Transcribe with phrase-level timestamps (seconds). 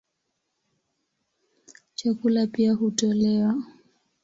[1.95, 3.63] Chakula pia hutolewa.